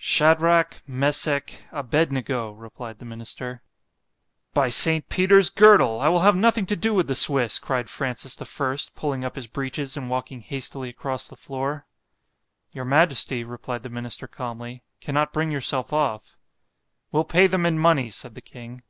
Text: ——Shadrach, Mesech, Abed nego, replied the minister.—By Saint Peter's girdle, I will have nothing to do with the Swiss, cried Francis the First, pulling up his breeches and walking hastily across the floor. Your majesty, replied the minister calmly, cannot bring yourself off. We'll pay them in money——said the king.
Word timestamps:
——Shadrach, 0.00 0.82
Mesech, 0.86 1.64
Abed 1.72 2.12
nego, 2.12 2.52
replied 2.52 3.00
the 3.00 3.04
minister.—By 3.04 4.68
Saint 4.68 5.08
Peter's 5.08 5.50
girdle, 5.50 5.98
I 6.00 6.06
will 6.06 6.20
have 6.20 6.36
nothing 6.36 6.64
to 6.66 6.76
do 6.76 6.94
with 6.94 7.08
the 7.08 7.16
Swiss, 7.16 7.58
cried 7.58 7.90
Francis 7.90 8.36
the 8.36 8.44
First, 8.44 8.94
pulling 8.94 9.24
up 9.24 9.34
his 9.34 9.48
breeches 9.48 9.96
and 9.96 10.08
walking 10.08 10.42
hastily 10.42 10.90
across 10.90 11.26
the 11.26 11.34
floor. 11.34 11.86
Your 12.70 12.84
majesty, 12.84 13.42
replied 13.42 13.82
the 13.82 13.88
minister 13.90 14.28
calmly, 14.28 14.84
cannot 15.00 15.32
bring 15.32 15.50
yourself 15.50 15.92
off. 15.92 16.38
We'll 17.10 17.24
pay 17.24 17.48
them 17.48 17.66
in 17.66 17.76
money——said 17.76 18.36
the 18.36 18.40
king. 18.40 18.82